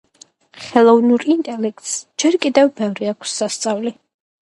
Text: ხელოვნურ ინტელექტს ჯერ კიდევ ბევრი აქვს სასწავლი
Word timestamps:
ხელოვნურ 0.61 1.27
ინტელექტს 1.35 1.93
ჯერ 2.25 2.41
კიდევ 2.47 2.75
ბევრი 2.83 3.15
აქვს 3.15 3.41
სასწავლი 3.43 3.99